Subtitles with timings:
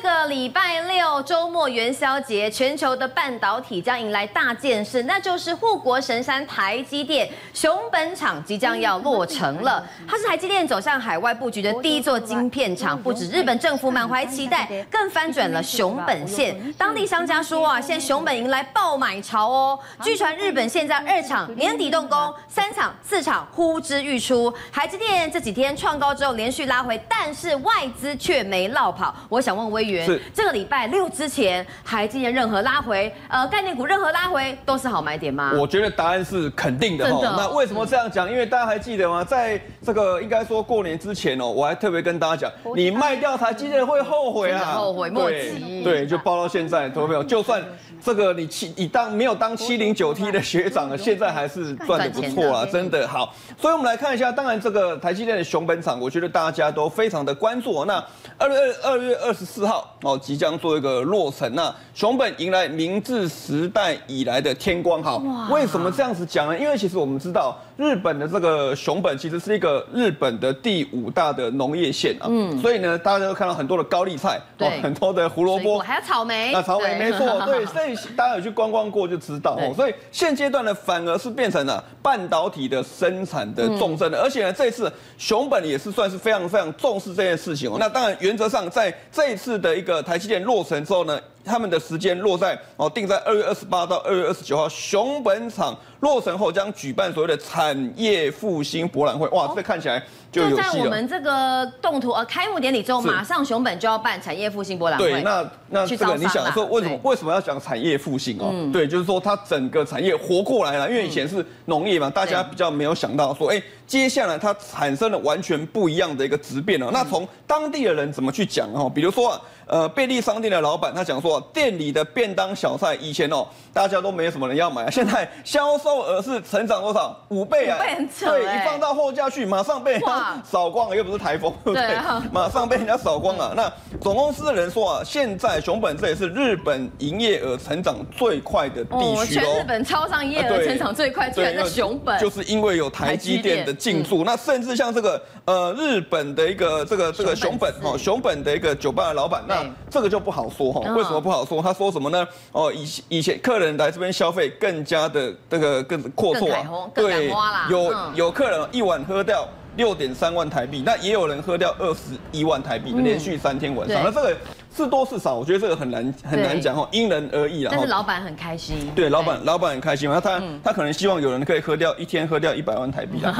[0.00, 9.84] 这个礼拜六周末元宵节，全球的半导体将迎来大件事，那就是护国神山台积电熊本厂即将要落成了。
[10.06, 19.80] 它是台积电走向海外布局的第一座晶片厂，不止日本政府满怀期待，更翻转了熊本县当地商家说啊，现在熊本迎来爆买潮哦。
[20.04, 24.54] 据传日本现在二厂年底动工，三厂、四厂呼之欲出。
[24.70, 29.12] 台积电这几天创高之后连续拉回，但是外资却没落跑。
[29.28, 35.52] 我想问威元，是这个礼拜六之前，台积电任何拉回，呃，概念股任何拉回都是好买点吗？
[35.56, 37.34] 我觉得答案是肯定的哈。
[37.36, 38.30] 那为什么这样讲？
[38.30, 39.24] 因为大家还记得吗？
[39.24, 45.82] 在这个应该说过年之前哦，我还特别跟大家讲，你卖掉台积电会后悔啊，后悔莫及。
[45.84, 47.22] 对，就报到现在， 投没有？
[47.24, 47.62] 就算
[48.02, 53.34] 这个你七你当没有当七零九 T 的学长了，现在还是赚的不错啊，真的好。
[53.60, 57.84] 所以我们来看一下，当然这个台积电的熊本厂，我觉得大家都非常的关注。
[57.84, 58.02] 那
[58.38, 61.52] 二月二二月二十四号哦，即将做一个落成。
[61.54, 65.22] 那熊本迎来明治时代以来的天光好。
[65.50, 66.58] 为什么这样子讲呢？
[66.58, 72.26] 因为其实我们知道，日本的这个熊本其实是一个日本的第五大的农业县啊。
[72.28, 72.58] 嗯。
[72.60, 76.52] 所以呢，大家都看到很多的高丽菜，对，很多的胡萝卜，还有草莓。
[76.52, 77.66] 那草莓没错， 对。
[77.66, 79.72] 所以大家有去观光过就知道哦。
[79.74, 84.20] 所以现阶段呢，反而是变成了半导体的生产的重镇的。
[84.20, 87.76] 而且呢，这次熊本也是算是非常非常重视这件事情哦。
[87.80, 99.26] 那当然，原则上在这一次的一个台积电落成之后呢，他们的时间落在哦，定在二月二十八到二月二十九号，熊本厂落成后将举办所谓的产业复兴博览会。
[99.28, 100.54] 哇，这看起来就。
[100.54, 105.10] 在我们这个动图呃开幕典礼之后，马上熊本就要办产业复兴博览会。
[105.10, 108.52] 对，那那这个你想说为什么为什么要讲产业复兴哦？
[108.72, 116.90] 对，就是说它整个产业活过来了，因为以前是农业嘛，大家比较没有想到说，哎，接下来它产生了完全不一样的一个质变了。
[116.92, 118.90] 那从当地的人怎么去讲哦？
[118.92, 119.40] 比如说啊。
[119.68, 127.14] 呃，便利商店的老板他讲说，店里的便当小菜以前哦，大家都没有什么人要买啊，现在销售额是成长多少？
[127.28, 127.78] 五倍啊！
[127.78, 131.98] 对，一放到货架去，马上被人家扫光了，又不是台风，对不对？
[132.32, 133.52] 马上被人家扫光了。
[133.54, 133.70] 那
[134.00, 139.44] 总公司的人说啊，现在熊本这也是日本营业额成长最快的地区哦。
[139.44, 144.24] 全日本超商营业额成长最快，居然在熊本，就是因为有台积电的进驻。
[144.24, 149.57] 那甚至像这个呃日本的一个这个这个熊本哦，熊本的一个酒吧的老板那。
[149.90, 151.62] 这个就不好说哈，为什么不好说？
[151.62, 152.26] 他说什么呢？
[152.52, 157.28] 哦，以以前客人来这边消费更加的这个更阔绰啊，对，
[157.68, 164.36] 有有客人一碗喝掉六点三万台币，那也有人喝掉二十一万台币，连续三天晚上，那这个。
[164.76, 167.70] 是多是少，我觉得这个很难很难讲哦，因人而异啦。
[167.72, 168.88] 但是老板很开心。
[168.94, 173.32] 对，老板老板很开心嘛，他他可能希望有人可以喝掉一天喝掉一百万台币啊，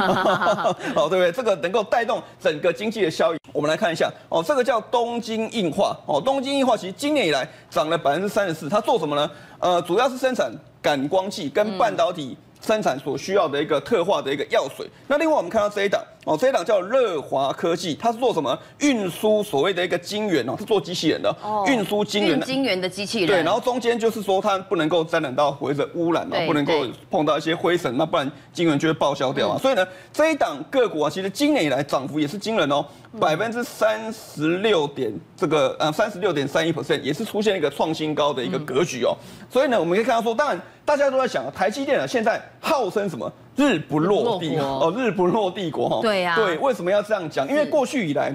[0.93, 1.31] 好 对不对？
[1.31, 3.37] 这个能够带动整个经济的效益。
[3.53, 9.31] 我们来看一下哦，这个叫东京硬化哦，东京硬化其实今年以来涨了百分之三十四，它做什么呢？
[9.59, 10.51] 呃，主要是生产
[10.81, 12.35] 感光器跟半导体。
[12.61, 14.85] 生产所需要的一个特化的一个药水。
[15.07, 18.55] 那另外我们看到这一档哦，这一档叫乐华科技，它是做什么？
[18.81, 21.35] 运输所谓的一个晶圆哦，是做机器人的，
[21.65, 22.39] 运输晶圆。
[22.41, 23.27] 晶圆的机器人。
[23.27, 29.57] 对，然后中间就是说它不能够沾染到或者污染嘛，不能够碰到一些灰尘，那不然晶圆就会报销掉啊。
[29.57, 32.85] 所以呢，这一档个股啊，其实今年以来涨幅也是惊人哦，
[33.19, 39.17] 百分之三十六点这个呃三十六点三一 percent，也是出现一个创新高的一个格局哦。
[39.49, 40.61] 所以呢，我们可以看到说，当然。
[40.85, 45.99] 大家都在想啊，台积电啊，现在号称什么“日不落帝”哦，“日不落帝国”哈。
[46.01, 46.35] 对呀。
[46.35, 47.45] 对，为什么要这样讲？
[47.49, 48.33] 因为过去以来，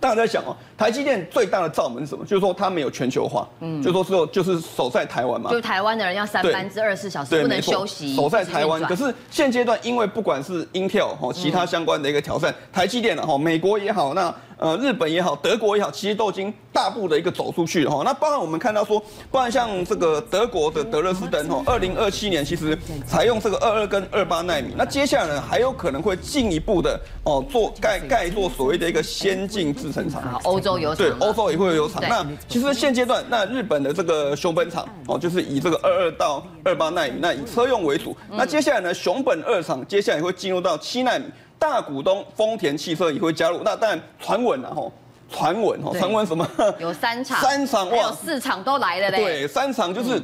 [0.00, 2.24] 大家在想哦，台积电最大的罩门是什么？
[2.24, 5.50] 就是说它没有全球化，嗯，就说只有就是守在台湾嘛。
[5.50, 8.82] 就台湾的人要三班制二十四小时不能休息，守在台湾。
[8.82, 14.34] 可是现阶段，因为不管是 Intel 哈，其他相关的一个挑战，台积电的哈，美国也好，那。
[14.58, 18.02] 呃，日本也好，德国也好，其实都已经大步的一个走出去了哈。
[18.04, 22.76] 那包含我们看到说，包含像这个德国的德勒斯登哈，二零二七年其实
[23.06, 24.74] 采用这个二二跟二八奈米。
[24.76, 30.40] 那接下来呢，还有可能会进一步的哦，做盖盖做所谓的一个先进制程厂。
[30.42, 30.96] 欧洲有厂。
[30.96, 32.02] 对，欧洲也会有厂。
[32.08, 38.16] 那其实现阶段，那日本的这个熊本厂哦，就是以这个二二到二八奈米，那以车用为主。
[38.30, 41.26] 那接下来呢，熊本二厂接下来会进入到七奈米。
[41.58, 44.92] 大股东丰田汽车也会加入，那当然传闻了吼，
[45.30, 46.48] 传闻吼，传闻什么？
[46.78, 49.18] 有三场，三场哇，有四场都来了嘞。
[49.18, 50.22] 对，三场就是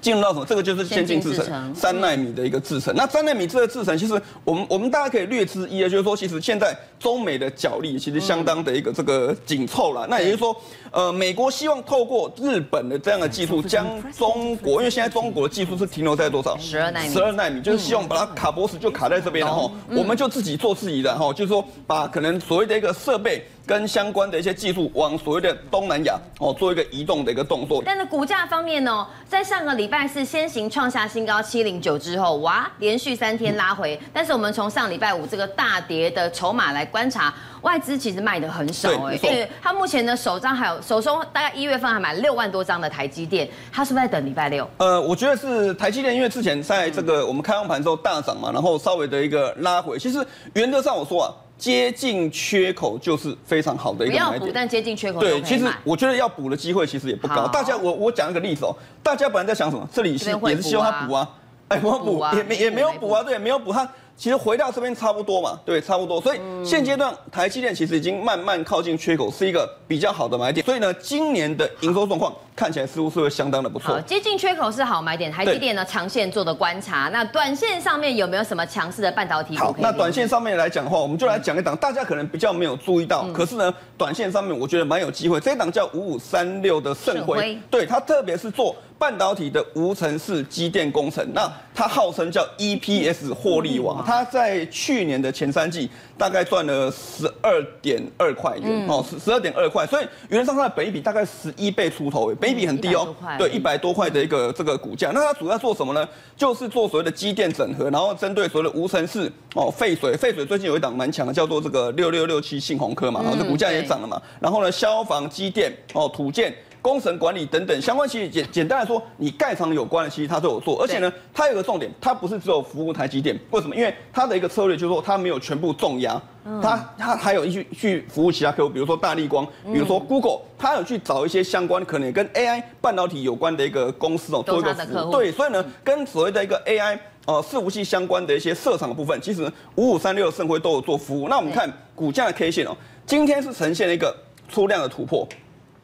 [0.00, 0.44] 进入到什么？
[0.44, 2.94] 这个就是先进制程，三纳米的一个制程。
[2.94, 10.06] 那三纳米这个制程，其实我们我们大家可以略知一二，就是说，其实现在中美的角力其实相当的一个这个紧凑了。
[10.08, 10.56] 那也就是说，
[10.90, 16.56] 呃，美国希望透过日本的这样的技术，将中国，因为现在中国的技术是停留在多少？
[16.58, 17.08] 十二纳米。
[17.08, 23.46] 十二纳米，就是希望把它卡脖子就卡在这边，然后我们就自己做自己的，哈，就是说把可能所谓的一个设备。
[23.66, 27.82] 跟相关的一些技术往所谓的东南亚哦做一个移动的一个动作。
[27.84, 34.00] 但是股价方面呢，在上个礼拜四先行创下新高七零九之后，哇，连续三天拉回。
[34.12, 44.66] 但是我们从上礼拜五这个大跌的筹码来观察，外资其实卖的很少哎，他目前的手张还有手中大概一月份还买六万多张的台积电，他是不是在等礼拜六？
[44.78, 49.98] 呃，我觉得是台积电，因为之前在这个我们开放盘之后大涨嘛，然后稍微的一个拉回。
[49.98, 51.34] 其实原则上我说啊。
[51.58, 57.48] 接近缺口就是非常好的一个买点，不要补，但接近缺口对，其实我觉得要补的机会其实也不高。
[57.48, 59.88] 大家，我我讲一个例子哦，大家本来在想什么？
[59.90, 61.26] 这里是也是希望他补啊，
[61.68, 63.88] 哎，不要补，也没也没有补啊，对，没有补它。
[64.16, 66.20] 其实回到这边差不多嘛，对，差不多。
[66.20, 70.64] 所以现阶段台积电其实已经慢慢靠近缺口，是一个比较好的买点。
[70.64, 74.00] 所以呢，今年的营收状况看起来似乎是会相当的不错。
[74.00, 77.10] 接近缺口是好买点，台积电呢长线做的观察。
[77.12, 79.54] 那短线上面有没有什么强势的半导体？
[79.58, 85.38] 好，那短线上面来讲的话，我们就来讲一档，大家可能比较没有注意到，可是呢，短线上面我觉得蛮有机会。
[85.38, 88.74] 这一档叫五五三六的盛辉，对，它特别是做。
[88.98, 105.10] 半导体的无尘室机电工程，那它号称叫 EPS 获利王，它在去年的前三季大概赚了十二点二块元哦，十十二点二块，所以原则上它的本益比大概十一倍出头，本益比很低哦，对，一百多块的一个这个股价。
[105.12, 106.08] 那它主要做什么呢？
[106.36, 114.20] 就是做所谓的机电整合，然后针对所谓的无尘室哦，废水，废水最近有一档蛮强的，叫做这个六六六七信鸿科嘛，然后这股价也涨了嘛。
[114.38, 116.54] 然后呢，消防机电哦，土建。
[116.86, 120.80] 工程管理等等相关，其实简简单来说，你盖厂有关的，其实它都有做。
[120.80, 123.36] 而且呢，它有个重点，它不是只有服务台积电。
[123.50, 123.74] 为什么？
[123.74, 126.22] 因为它的一个策略就是说，它没有全部重压，
[126.62, 135.10] 它它还有一去去服务其他客户，比如说大立光，比如说 Google，它有去找一些相关可能跟 AI 半导体有关的一个公司哦，做一个服务。
[135.10, 136.96] 对，所以呢，跟所谓的一个 AI
[137.26, 141.28] 呃伺服器相关的一些设厂的部分，其实五五三六的胜辉都有做服务。
[141.28, 144.16] 那我们看股价的 K 线哦，今天是呈现了一个
[144.48, 145.26] 出量的突破。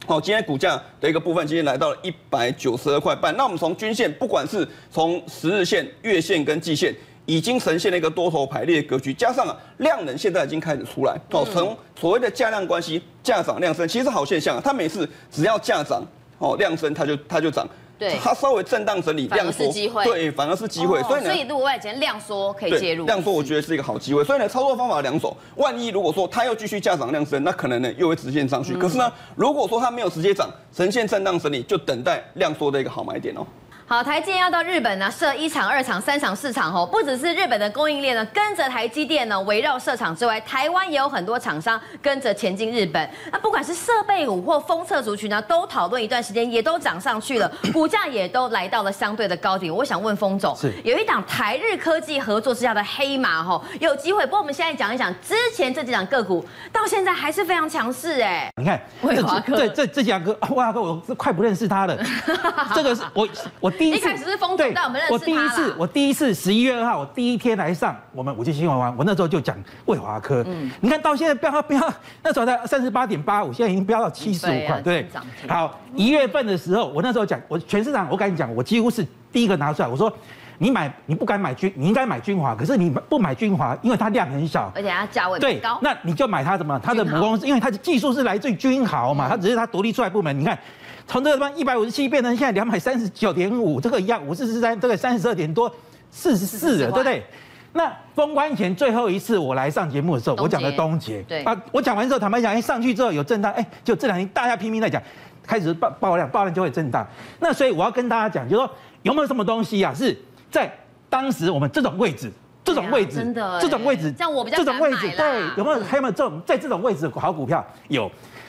[0.05, 3.35] 好，今天股价的一个部分，今天来到了一百九十二块半。
[3.37, 6.93] 那我们从均线，不管是从十日线、月线跟季线，
[7.25, 9.15] 已经呈现了一个多头排列格局。
[9.15, 11.17] 加上啊，量能现在已经开始出来。
[11.31, 14.63] 哦，从所谓的价量关系，价涨量升，其实好现象啊。
[14.63, 16.05] 它每次只要价涨，
[16.39, 17.67] 哦，量升，它就它就涨。
[17.99, 19.73] 对，它稍微震荡整理，量缩，
[20.05, 21.01] 对，反而是机会。
[21.03, 24.25] 所以呢，所以如果外间量缩可以介入，量缩我觉得是一个好机会。
[24.25, 28.75] 所以呢，操作方法两种，万一如果说它又继续价涨量升，那可能呢又会直线上去。
[28.75, 33.47] 可是呢，如果说它没有直接涨，呈现震荡整理，就等待量缩的一个好买点哦。
[33.93, 43.11] 好，台积电要到日本呢，设一厂、二厂、三厂、四厂吼，不只是日本的供应链呢，跟着台积电呢围绕设厂之外，台湾也有很多厂商跟着前进日本。
[43.31, 49.71] 那不管是设备股或封测族群呢，都讨论一段时间，也都涨上去了，股价也都来到了相对的高点。
[49.71, 54.25] 我想问封总，是有一档台日科技合作之下的黑马吼，有机会。
[54.25, 56.43] 不过我们现在讲一讲之前这几档个股，
[56.73, 58.51] 到现在还是非常强势哎。
[58.57, 61.95] 你看，魏华科，对，这这几档个，魏华科，我是快不认识他了。
[62.75, 63.29] 这个是我
[63.61, 63.71] 我。
[63.91, 65.15] 一开始是封总，但我们认识他。
[65.15, 69.57] 我第一次，我第一次十一月二号，我第一天来上我们五 G 新闻网，我那时候就讲
[69.87, 70.45] 魏华科。
[70.47, 71.93] 嗯，你看到现在飙飙，
[72.23, 75.07] 那时候在三十八点八五，现在已经飙到七十五块，对。
[75.49, 80.13] 好，一月份的时候，我那时候讲，我全市场我敢讲，我几乎是第一个拿出来，我说
[80.63, 86.81] 你买你不敢买君，你应该买君华，可是你不买君华，因为它量很小，而且它价位对高，那你就买它什么？
[86.81, 90.57] 它的母公司，因为它的技术是来自于君豪嘛，它只是它独立出来部门，你看。
[91.05, 95.69] 从这个地方一百五十七变成现在两百三十九点五，这个一样五四四三，这个三十二点多，
[96.13, 97.25] 四十四了，对不对？
[97.73, 105.03] 那封关前最后一次我来上节目的时候，我讲的东捷，对啊，我讲完之后，坦白讲，一上去之后有震荡，哎，就这两天大家拼命在讲，
[105.45, 107.05] 开始爆爆量，爆量就会震荡。
[107.41, 110.17] 那所以我要跟大家讲，就是说有没有什么东西啊，是
[110.53, 110.71] 在
[111.09, 112.31] 当时我们这种位置，
[112.63, 117.65] 这种位置，真的，这种位置，像我比较这种位置，对，有没有还有没有这种在这种位置好股票？
[117.89, 118.09] 有，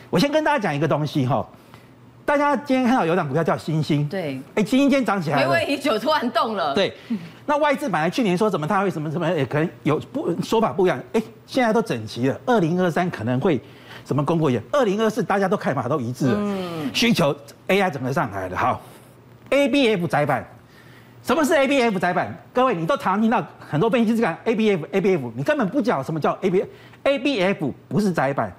[0.09, 1.43] 我先跟大家讲一个东西哈。
[2.25, 6.73] 大家今天看到有档股票叫星星，对，哎，星星今天涨起来了，回味已久，突然动了。
[6.73, 6.93] 对，
[7.45, 10.97] 那外资本来去年说怎么，它会什么什么，也可能有不说法不一样。
[11.11, 13.59] 哎，现在都整齐了，二零二三可能会
[14.05, 17.35] 什么公布一下，二零二四大家都看法都一致了，嗯，需求
[17.67, 18.55] AI 整个上来了。
[18.55, 18.81] 好
[19.49, 20.47] ，ABF 载板，
[21.23, 22.35] 什么是 ABF 载板？
[22.53, 28.53] 各位你都常听到很多分析师讲 ABF，ABF，你根本不讲什么叫 ABF，ABF 不是载板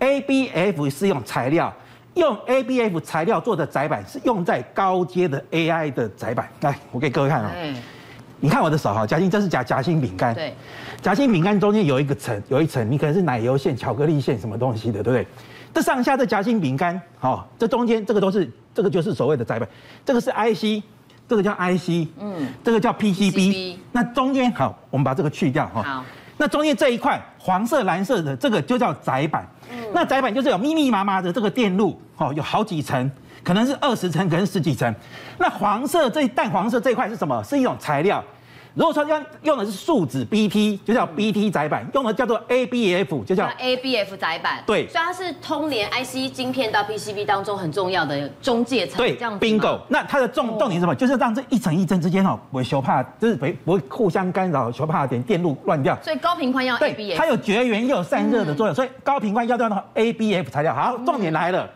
[0.00, 1.72] ，ABF 是用材料。
[2.14, 6.48] 用 ABF 材料做的载板是用在高阶的 AI 的载板。
[6.62, 7.52] 来，我给各位看啊。
[8.40, 10.34] 你看我的手哈，夹心这是夹夹心饼干。
[10.34, 10.52] 对，
[11.00, 15.26] 夹心饼干中间有一个层，有一层，你可能是奶油馅、巧克力馅什么东西的，对不对？
[15.72, 19.68] 这上下的夹心饼干，哦，这中间这个都是，这个就是所谓的载板，
[20.04, 20.82] 这个是 IC，
[21.28, 23.76] 这个叫 IC，嗯，这个叫 PCB。
[23.92, 25.82] 那中间好，我们把这个去掉哈。
[25.82, 26.04] 好。
[26.38, 29.46] 那中间这一块黄色、蓝色的这个就叫窄板。
[29.70, 29.76] 嗯。
[29.92, 33.10] 那窄板就是有密密麻麻的这个电路，哦，有好几层，
[33.44, 34.92] 可能是二十层，可能十几层。
[35.38, 37.42] 那黄色这淡黄色这一块是什么？
[37.44, 38.24] 是一种材料。
[38.78, 44.62] 如果说用用的是树脂 BT，就叫 BT 载板；用的叫做 ABF，就叫 ABF 载板。
[44.64, 48.96] 对，所以它是通联 IC 晶片到 PCB 当中很重要的中介层。
[48.98, 49.80] 对，这样 Bingo。
[49.88, 50.94] 那它的重重点是什么？
[50.94, 55.98] 就是让这一层一层之间哦，不会修怕，就是不会不会互相干扰，修怕点电路乱掉。
[56.00, 57.16] 所以高频宽要 ABF。
[57.16, 60.72] 它有绝缘又有散热的作用，所以高频宽要用到 ABF 材料。
[60.72, 61.68] 好，重点来了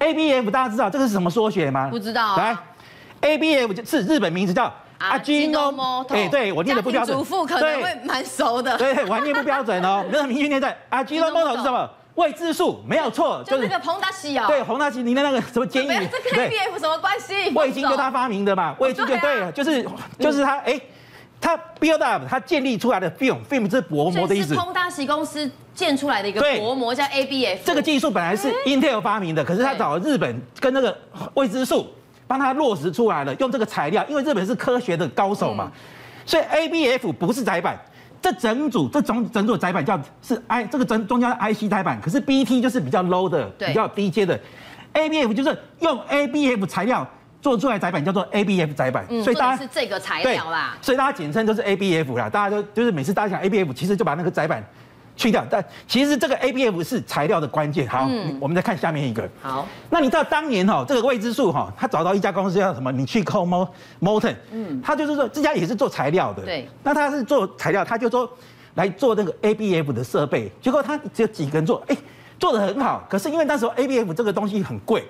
[0.00, 1.88] ，ABF 大家知道这个是什么缩写吗？
[1.88, 2.36] 不知道。
[2.36, 2.56] 来
[3.20, 4.74] ，ABF 就是日本名字叫。
[5.10, 8.76] 阿基诺摩托，哎，对我念的不标准，主妇可能会蛮熟的。
[8.78, 10.04] 对，我还念不标准哦。
[10.10, 11.88] 那个明确念在阿基诺摩托是什么？
[12.14, 14.44] 未知数，没有错，就是那个彭达西哦。
[14.46, 15.86] 对，彭达西，你的那个什么监狱？
[15.88, 17.50] 这跟 ABF 什么关系？
[17.54, 19.82] 味精就他发明的嘛，味精就对了，就是
[20.18, 20.78] 就是他，哎，
[21.40, 24.48] 他 build up，他建立出来的 film，film 是薄膜的意思。
[24.48, 27.60] 是彭达西公司建出来的一个薄膜叫 ABF。
[27.64, 30.94] 这个技术本来是 Intel 发明的，可是他找了日本跟那个
[31.32, 31.88] 未知数。
[32.32, 35.70] 帮他落实出来了，用这个材料，因为日本是科学的高手嘛，
[36.24, 37.78] 所以 ABF 不是窄板，
[38.22, 44.40] 这整组这整整组窄板叫是 I 这个整中间 IC 窄板，可是 BT 就是比较 low 的，比较低阶的
[44.94, 47.06] ，ABF 就是用 ABF 材料
[47.42, 54.64] 做出来窄板，叫做 ABF 窄板，所以大家是这个材料啦，所以大家简称就是 ABF 啦，大家就就是每次大家讲 ABF，其实就把那个窄板。
[55.22, 57.88] 去掉，但其实这个 ABF 是材料的关键。
[57.88, 59.28] 好，嗯、我们再看下面一个。
[59.40, 62.90] 好，那你知道当年哈，这个未知数哈，他找到一家公司叫什么？
[62.90, 63.68] 你去 Nichicon
[64.00, 66.42] Molten，嗯，他就是说这家也是做材料的。
[66.42, 68.28] 对，那他是做材料，他就说
[68.74, 70.50] 来做那个 ABF 的设备。
[70.60, 71.96] 结果他只有几个人做，哎，
[72.40, 73.06] 做的很好。
[73.08, 75.04] 可是因为那时候 ABF 这个东西很贵，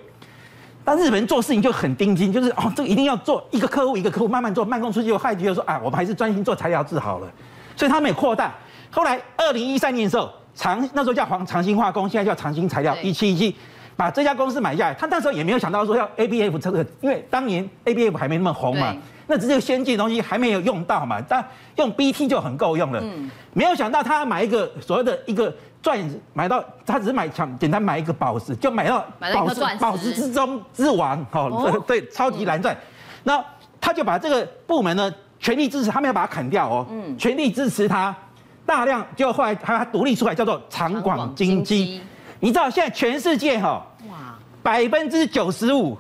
[0.85, 5.17] 但日本人做事情就很盯紧，就是哦，这个一定要做一个客户一个客户慢慢做，慢工出细活。
[5.17, 7.33] 害觉得说啊，我们还是专心做材料制好了。
[7.75, 8.53] 所以他们也扩大。
[8.93, 13.57] 后来，二零一三年的时候，长那时候叫黄长兴化工，现在叫长兴材料，一七一七，
[13.97, 14.93] 把这家公司买下来。
[14.93, 18.95] 他那时候也没有想到说要 ABF 这个，因为当年 ABF 还没那么红嘛，
[19.27, 21.43] 那只是个先进的东西还没有用到嘛，但
[21.77, 23.01] 用 BT 就很够用了。
[23.03, 25.51] 嗯，没有想到他买一个所谓的一个
[25.83, 25.99] 钻，
[26.35, 32.77] 买到他只是买抢简单买一个宝石，就买到宝石宝石之中之王，哦，哦对，超级蓝钻。
[33.25, 33.45] 那、嗯、
[33.81, 38.15] 他就把这个部门呢全力支持，他没有把它砍掉哦，嗯，全力支持他。
[38.65, 42.01] 大量就后来还它独立出来，叫做长广精机。
[42.41, 45.97] 你知道现在全世界哈，哇，百分之九十五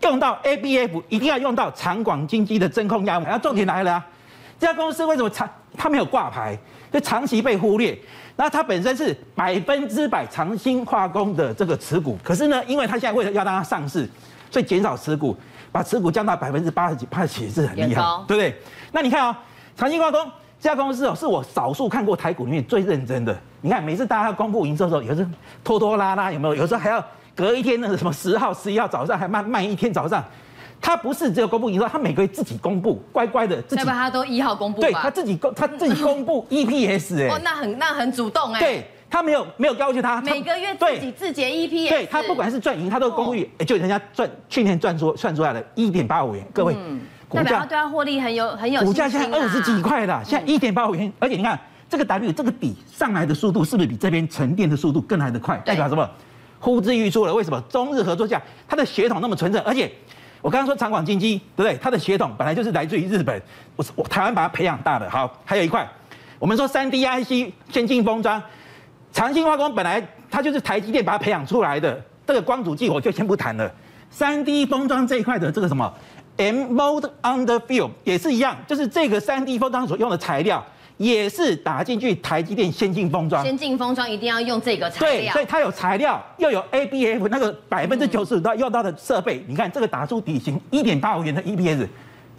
[0.00, 3.26] 用到 ABF，一定要用到长广精机的真空压模。
[3.26, 4.06] 然后重点来了啊，
[4.58, 6.58] 这家公司为什么长它没有挂牌，
[6.92, 7.96] 就长期被忽略？
[8.36, 14.08] 那它本身是百分之百长兴化工的这个持股，可是呢，因为它现在为了要让它上市，
[14.50, 15.36] 所以减少持股，
[15.70, 18.60] 把持股降到百分之八十几，八十几是很厉害，高对不对？
[18.90, 19.38] 那你看啊，
[19.76, 20.20] 长兴化工。
[20.60, 23.36] 这家公司哦，是我少数看过台股里面最认真的。
[23.60, 25.30] 你看，每次大家要公布营收的时候，有时候
[25.62, 26.54] 拖拖拉拉，有没有？
[26.54, 30.24] 有时候还要隔一天，那个什么十号、十一号早上还慢慢一天早上。
[30.80, 33.80] 他不是只有公布营收，他每个月自己公布，乖乖的自己。
[33.80, 34.80] 要不他都一号公布？
[34.80, 37.28] 对，他自己公，他自己公布 EPS 哎。
[37.28, 38.60] 哦，那很那很主动哎。
[38.60, 41.88] 对，他没有没有要求他每个月自己自结 EPS。
[41.88, 46.74] 对，他不管是赚赢，他都公布，哎，就人家赚去年赚出算出来的一点八五元，各位。
[46.76, 51.58] 嗯股价对它获利很有很有，股价现在二十几块了，现在一点八五元，而且你看
[51.88, 55.56] 这个 W 这个底上来的速度是不是比这边沉淀的速度更来得快？
[55.58, 56.08] 代表什么？
[56.58, 57.34] 呼之欲出了。
[57.34, 57.60] 为什么？
[57.68, 59.90] 中日合作下，它的血统那么纯正，而且
[60.40, 61.78] 我刚刚说长广精机，对不对？
[61.82, 63.40] 它的血统本来就是来自于日本，
[63.76, 65.08] 我我台湾把它培养大的。
[65.10, 65.88] 好，还有一块，
[66.38, 68.42] 我们说三 D IC 先进封装，
[69.12, 72.02] 长兴化工本来它就是台积电把它培养出来的。
[72.26, 73.72] 这个光阻剂我就先不谈了，
[74.10, 75.90] 三 D 封装这一块的这个什么
[76.38, 80.64] ？M mode under field 也是一样，就是这个三 D 封装所用的材料，
[80.96, 83.44] 也是打进去台积电先进封装。
[83.44, 85.20] 先进封装一定要用这个材料。
[85.20, 89.38] 对，所以它有材料，又有 ABF 那个百分之九十五都要用到的设备。
[89.38, 91.86] 嗯、你看这个打出底型一点八五元的 EPS。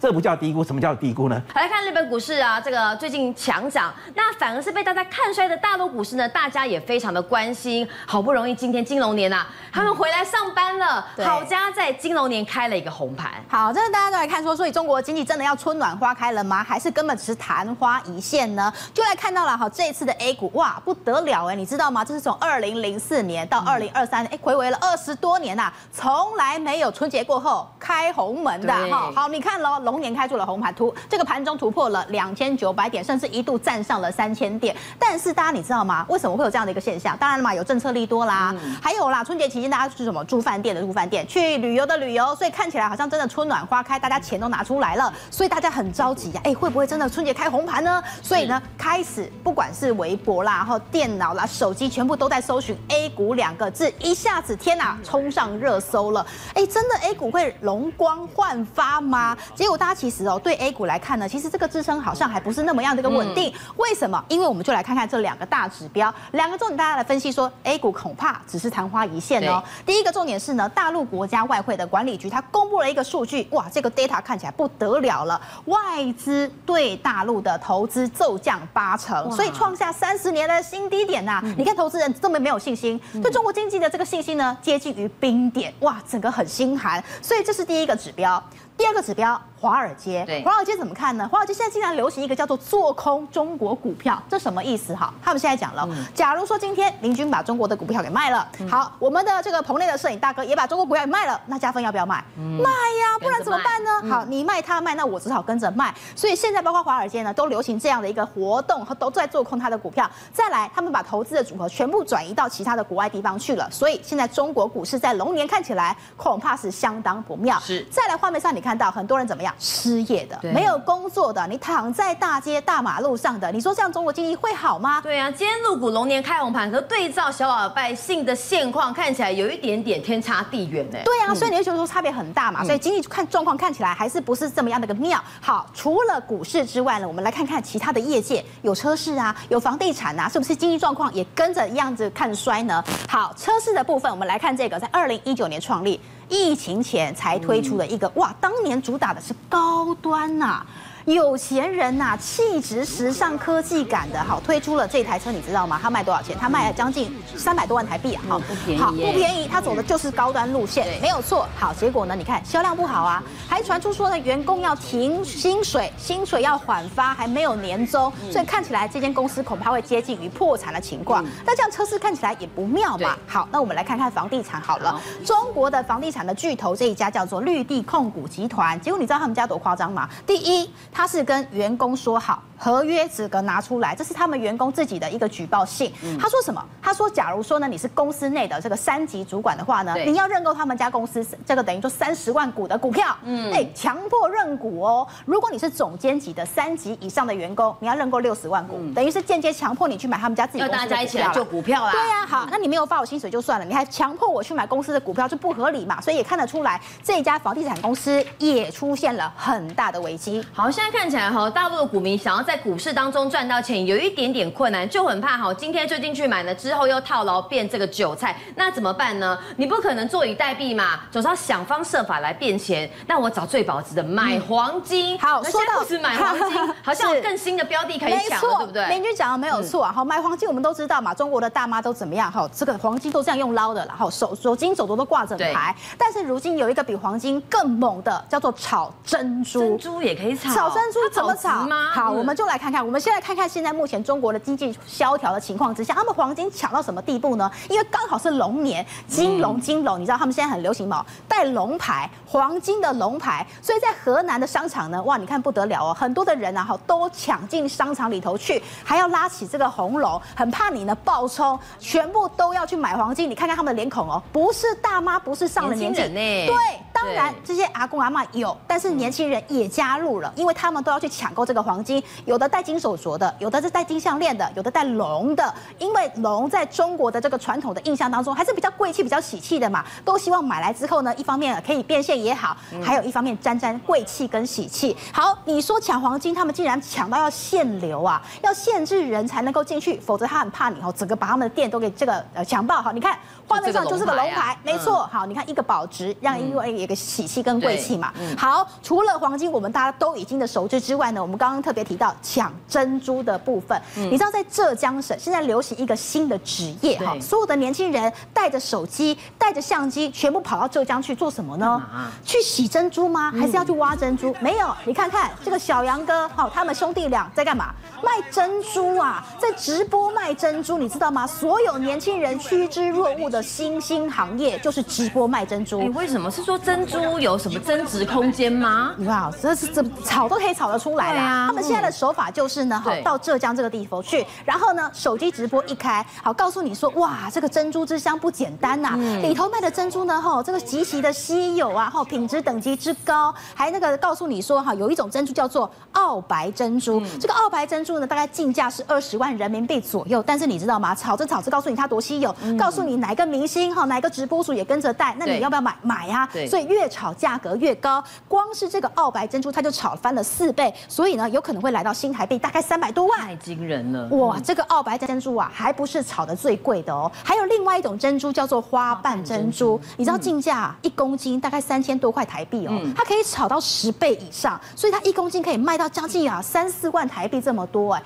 [0.02, 1.42] 这不叫低估，什么叫低估呢？
[1.54, 7.86] 来看日本股市啊，这个最近强涨，那反而是被大家看衰的大陆股市呢，大家也非常的关心。
[8.06, 11.06] 好不容易今天金龙年啊，他们回来上班了。
[11.24, 13.30] 好家在金龙年开了一个红盘。
[13.48, 16.62] 好，这个大家都来看说，所以中国经济真的要春暖花开了吗？
[16.62, 18.72] 还是根本只是昙花一现呢？
[18.92, 22.04] 就来看到了哈，这一次的 A 股哇不得了哎，你知道吗？
[22.04, 29.12] 这是从二零零四年到二零二三年，哎，回违了二十多年呐、啊，从来没有春节过后开红门的哈。
[29.14, 34.74] 好，你看喽，龙年开出了红盘，突这个盘中突破了两千九百点，甚至一度站上了三千点。
[34.98, 36.04] 但是大家你知道吗？
[36.08, 37.16] 为什么会有这样的一个现象？
[37.18, 48.02] 当然了嘛，有政策利多啦，嗯、还有啦，春节期间大家去什么住饭店的住饭店，去旅游的旅游，所以看起来好像真的春暖花开，大家钱都拿出来了，所以大家很着急呀，哎，会不会真的春节开红盘呢？
[48.22, 56.24] 所以呢，开始不管是微博啦，然后电脑啦、手机，全部都在搜寻 A 股两个字，一下子天哪，冲上热搜了。
[56.54, 59.36] 哎，真的 A 股会容光焕发吗？
[59.54, 63.52] 结果大家其实哦，对 A 股来看呢，其实这个支撑好像还不是那么样的一个稳定。
[63.76, 64.22] 为什么？
[64.28, 69.49] 因为我们就来看看这两个大指标，两个重点，大家来分析说，A 股恐怕只是昙花一现哦。
[69.86, 75.80] 第一个重点是呢，大陆国家外汇的管理局它公布了一个数据，哇，这个 data 看起来不得了了，外
[76.12, 81.54] 资对大陆的投资骤降八成，所以创下三十年的新低点呐、啊。
[81.56, 87.02] 你看投资人这么没有信心，对中国经济的这个信心呢，接近于冰点，哇，整个很心寒。
[87.22, 88.42] 所以这是第一个指标。
[88.80, 90.24] 第二个指标，华尔街。
[90.26, 91.28] 对，华尔街怎么看呢？
[91.30, 94.94] 华尔街现在竟然流行一个叫做“做空中国股票”，这什么意思？
[94.94, 102.24] 哈，他们现在讲了，假如说今天林军把中国的股票给卖了，好，我们的这个棚内的摄影大哥也把中国股票给卖了，那加分要不要卖？
[102.38, 104.08] 卖呀，不然怎么办呢？
[104.08, 105.94] 好，你卖他卖，那我只好跟着卖。
[106.16, 110.10] 所以现在包括华尔街呢，都流行这样的一个活动，都在做空他的股票。
[110.32, 113.70] 再来，他们把投资的组合全部转移到其他的国外地方去了。
[113.70, 117.60] 所以现在中国股市在龙年看起来恐怕是相当不妙。
[117.60, 118.69] 是，再来画面上你看。
[118.70, 125.00] 看到很多人怎么样失业的，没有工作的，你躺在大街大马路上的，你说这样中国经济会好吗？
[125.00, 130.98] 对啊，今天入股龙年开红盘，可对照小老百姓的现况，看起来有一点点天差地远呢。
[131.04, 135.20] 对啊，所以你会觉得说差别很大嘛，所以经济看状况看起来还是不是这么样的个妙。
[135.40, 142.84] 好，除了股市之外呢，我们来看看其他的业界，有车市啊，有房地产啊，是不是经济状况也跟着一样子看衰呢？
[143.08, 146.00] 好，车市的部分，我们来看这个，在二零一九年创立。
[146.30, 150.66] 疫情前才推出的一个哇，当年主打的是高端呐、啊。
[151.06, 155.78] 有钱人呐、啊，气质、时尚、科技感的，好推出了这台车，你知道吗？
[155.82, 156.36] 它卖多少钱？
[156.38, 158.22] 它卖了将近三百多万台币啊！
[158.28, 159.48] 好，不便宜，好不便宜。
[159.50, 161.48] 它走的就是高端路线，没有错。
[161.58, 162.14] 好，结果呢？
[162.14, 171.24] 你看销量不好啊，还传出说呢，员工要停薪水，薪水要缓发，还没有年终，所以看起来这间公司恐怕会接近于破产的情况。
[171.46, 173.16] 那这样车市看起来也不妙嘛。
[173.26, 175.00] 好，那我们来看看房地产好了。
[175.24, 180.08] 中国的房地产的巨头这一家叫做绿地控股集团，结果你知道他们家多夸张吗？
[180.26, 180.70] 第一。
[180.92, 182.42] 他是跟员工说好。
[182.62, 185.90] 合约资格拿出来，这是他们员工自己的一个举报信。
[186.20, 186.62] 他说什么？
[186.82, 195.08] 他说，假如说呢，你是公司内的这个三级主管的话呢，你要认购他们家公司这个等于说三十万股的股票，嗯，哎，强迫认股哦。
[195.24, 200.84] 如果你是总监级的三级以上的员工，你要认购六十万股，等于是间接强迫你去买他们家自己公司的股票。
[200.84, 201.92] 要大家一起来做股票啦。
[201.92, 205.98] 对呀，好，那你没有发我薪水就算了，你还强迫我去买公司的股票，就不合理嘛。
[206.00, 210.44] 所以也看得出来，这家房地产公司也出现了很大的危机。
[210.52, 219.38] 好，现在看起来哈，大陆的股民想要在股市当中赚到钱有一点点困难，就很怕哈，今天追进去买了之后又套牢变这个韭菜，那怎么办呢？
[219.54, 222.90] 你不可能坐以待毙嘛，总是要想方设法来变钱。
[223.06, 225.14] 那我找最保值的买黄金。
[225.14, 228.84] 嗯、好，说到是买黄金，好 像有更新的标的可以抢，对不对？
[228.88, 229.92] 邻居讲的没有错啊。
[229.92, 232.32] 好，买黄金我们都知道嘛，中国的大妈都怎么样？
[232.32, 235.72] 哈，这个黄金都这样用捞的了，哈，手手金手镯都挂着牌。
[235.96, 239.60] 但是如今有一个比黄金更猛的，叫做炒珍珠。
[239.60, 240.52] 珍珠也可以炒。
[240.52, 241.90] 炒珍珠怎么炒吗？
[241.92, 243.20] 好，我们就来看看，我们先来。
[243.20, 247.48] 看看现在目前中国的经济萧条的情况之下，他们黄金抢到什么地步呢？
[247.68, 251.04] 因为刚好是龙年，金龙金龙，你知道他们现在很流行吗？
[251.28, 263.28] 带龙牌，黄金的龙牌，所以在河南的商场呢，哇，你看不得了哦，很多的人啊，哈，都抢进商场里头去，还要拉起这个红龙，很怕你呢暴冲，全部都要去买黄金。
[263.28, 266.00] 你看看他们的脸孔哦，不是大妈，不是上了年纪，
[266.46, 266.56] 对，
[266.90, 273.10] 当然这些阿公阿妈有，但是年轻人也加入了，因为他们都要去抢购这个黄金，有的戴金手镯。
[273.18, 284.96] 的有的是戴金项链的，有的戴龙的，因为龙在中国的这个传统的印象当中还是比较贵气、比较喜气的嘛，都希望买来之后呢，一方面可以变现也好，还有一方面沾沾贵气跟喜气。
[285.12, 292.80] 好，你说抢黄金，他们竟然抢到要限流啊，要限制人才能够进去，否则他很怕你哦，整个把他们的店都给这个呃抢爆。
[292.80, 295.08] 好，你看画面上就是个龙牌，没错。
[295.10, 298.12] 好，你看一个保值，让因为一个喜气跟贵气嘛。
[298.38, 303.80] 好，除了黄金，我们大家都已经的熟知之外呢，我们刚刚特别提到抢珍珠的部分。
[303.96, 311.66] 嗯、你知道在浙江省现在流行一个新的职业哈，所有的年轻人带着手机、带着相机，全部跑到浙江去做什么呢？
[311.66, 313.30] 啊、去洗珍珠吗？
[313.32, 314.30] 还是要去挖珍珠？
[314.32, 317.74] 嗯、 没有，你看看这个小杨哥，好，他们兄弟俩在干嘛？
[318.02, 321.26] 卖珍珠啊，在直播卖珍珠，你知道吗？
[321.26, 325.80] 所有年轻人趋之若鹜的新兴行业就是直播卖珍珠。
[325.80, 328.94] 你为什么是说珍珠有什么增值空间吗？
[329.00, 331.20] 哇，这是这炒都可以炒得出来的。
[331.20, 350.94] 啊、他们现在的手法就是呢，好到浙江这个地方去，然后呢，手机直播一开，好告诉你说，哇，这个珍珠之乡不简单呐、里头卖的珍珠呢，哈，这个极其的稀有啊，哈，品质等级之高，还那个告诉你说，哈，有一种珍珠叫做澳白珍珠，嗯、这个澳白珍珠呢，大概进价是二十万人民币左右，但是你知道吗？
[350.94, 355.76] 炒着炒着，告诉你它多稀有，嗯、告诉你哪一个明星哈，哪一个直播主也跟着带，那你要不要买？
[355.82, 364.08] 买呀、所以越炒价格越高，光是这个澳白珍珠，它就炒翻了四倍，所以呢，有可能会来到新台币大概三百多万，太惊人了！
[364.08, 378.02] 哇，这个澳白珍珠啊，还不是炒的最贵的哦，还有另外一种珍珠叫做花瓣珍珠，你知道进价一公斤大概三千多块台币哦，嗯、它可以炒到十倍以上，所以它一公斤可以卖到将近啊三四万台币这么多哎。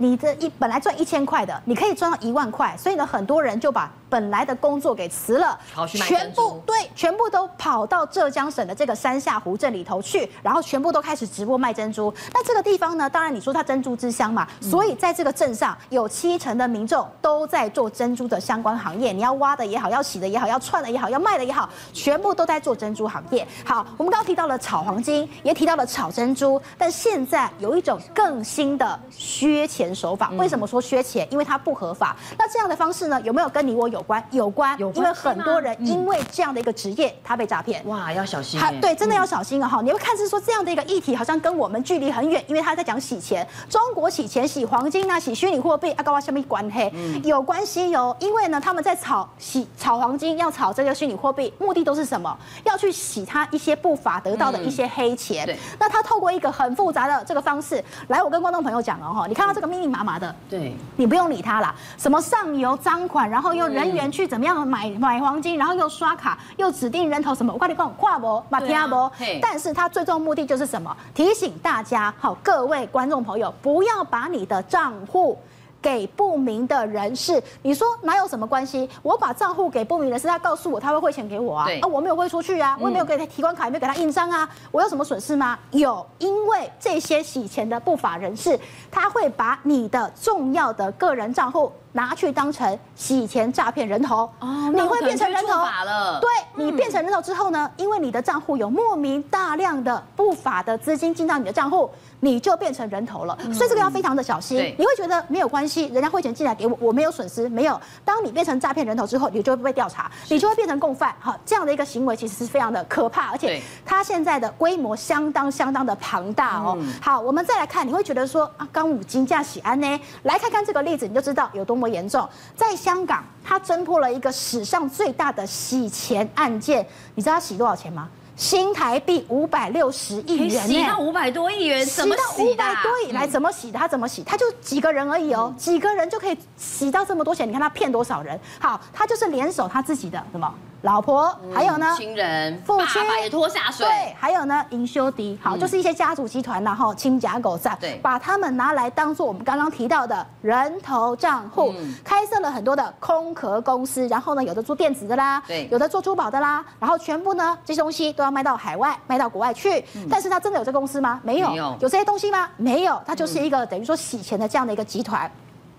[0.00, 12.12] 你这一本来赚一千块的，你可以赚到一万块，所以呢，很多人就把本来的工作给辞了，全部对，全部都跑到浙江省的这个山下湖镇里头去，然后全部都开始直播卖珍珠。
[12.32, 19.12] 那这个地方呢，当然你说它珍珠之乡嘛，所以在这个镇上有七成的民众都在做珍珠的相关行业。
[19.12, 23.46] 你要挖的也好，要洗的也好，要串的也好，要卖的也好，全部都在做珍珠行业。
[23.64, 29.88] 好，我们刚刚提到了炒黄金，也提到了炒珍珠，但现在有一种更新的削钱。
[29.98, 31.26] 手法为什么说削钱？
[31.30, 32.14] 因为它不合法。
[32.38, 34.22] 那这样的方式呢，有没有跟你我有关？
[34.30, 34.96] 有关，有关。
[34.98, 37.86] 因为很多人因为这样的一个职业，他被诈骗。
[37.86, 38.60] 哇，要小心。
[38.80, 39.68] 对，真的要小心啊！
[39.68, 46.92] 哈，你会看是说这样的一个议题，好像跟我们距离很远，因为他在讲洗钱，中国洗钱、洗黄金啊、洗虚拟货币啊，跟我什么关黑？
[47.24, 48.16] 有关系哟。
[48.20, 52.36] 因为呢，他们在炒洗炒黄金，要炒这个虚拟货币，目的都是什么？
[52.64, 55.46] 要去洗他一些不法得到的一些黑钱。
[55.46, 55.56] 对。
[55.78, 61.74] 那他透过一个很复杂的这个方式，来，我跟观众朋友讲了哈，你看到这个密密麻麻的，对，你不用理他啦。
[61.96, 69.10] 什么上游赃款，然后又人员去怎么样买买黄金，然后又刷卡，又指定人头什么，我跟你讲，跨博马皮亚博。
[69.40, 70.96] 但是他最终目的就是什么？
[71.14, 75.38] 提醒大家，好，各位观众朋友，不要把你的账户。
[75.80, 78.90] 给不明的人士，你说哪有什么关系？
[79.00, 85.56] 我把账户给不明人士，他告诉我他会汇钱给我啊，啊，我没有汇出去啊，我也没有给他提款卡，也没有给他印章啊，我有什么损失吗？
[85.70, 88.58] 有，因为这些洗钱的不法人士，
[88.90, 91.70] 他会把你的重要的个人账户。
[91.98, 96.20] 拿去当成洗钱诈骗人头，哦，你会变成人头了。
[96.20, 96.30] 对，
[96.64, 103.36] 你变成人头之后呢，因为你的账户有莫名大量的不法的资金进到你的账户，你就变成人头了。
[103.52, 104.58] 所以这个要非常的小心。
[104.78, 107.48] 你会觉得没有关系，人家汇钱进来给我，我没有损失。
[107.48, 111.12] 没有，当你变成诈骗人头之后，你就会被调查，你就会变成共犯。
[111.18, 116.78] 好，这样的一个行为其实是非常的可怕，而且它现在的规模相当相当的庞大哦。
[117.02, 120.00] 好，我们再来看，你会觉得说啊，刚五金价喜安呢？
[120.22, 126.86] 来看看这个例子，你就知道有多么严重，在香港，他侦破了一个史上最大的洗钱案件。
[127.14, 128.08] 你知道他洗多少钱吗？
[128.36, 133.78] 新台币五百六十亿元，洗到五百多亿元，洗到五百多亿，来怎么洗的？
[133.78, 134.22] 他怎么洗？
[134.22, 137.48] 他就几个人而已哦，几个人就可以洗到这么多钱。
[137.48, 138.38] 你看他骗多少人？
[138.60, 140.54] 好，他就是联手他自己的什么？
[140.82, 161.20] 老婆，还有呢，亲人，父亲也拖下水，对，还有呢，营修迪，好，就是一些家族集团，然后亲家狗仔，对，把他们拿来当做我们刚刚提到的人头账户，开设了很多的空壳公司，然后呢，有的做电子的啦，对，有的做珠宝的啦，然后全部呢这些东西都要卖到海外，卖到国外去，但是他真的有这公司吗？
[161.24, 161.76] 没有，有。
[161.80, 162.48] 这些东西吗？
[162.56, 165.28] 没有，它就是一个等于说洗钱的这样的一个集团，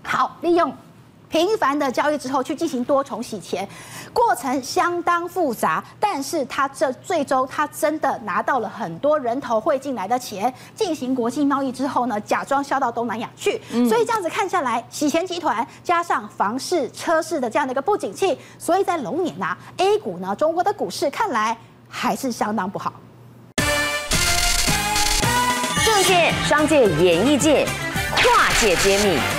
[0.03, 0.73] 好，利用。
[1.29, 3.67] 频繁的交易之后去进行多重洗钱，
[4.11, 21.55] 过程相当复杂，但是他这最终他真的拿到了很多人头汇进来的钱，进行国际贸易之后呢，假装销到东南亚去，所以这样子看下来，洗钱集团加上房市、车市的这样的一个不景气，所以在龙年呐，A 股呢，中国的股市看来
[21.87, 22.91] 还是相当不好。
[25.85, 27.67] 政界、商界、演艺界，
[28.15, 29.38] 跨界揭秘。